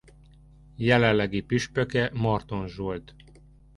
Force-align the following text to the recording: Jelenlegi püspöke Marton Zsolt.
Jelenlegi 0.75 1.41
püspöke 1.41 2.07
Marton 2.15 2.67
Zsolt. 2.67 3.15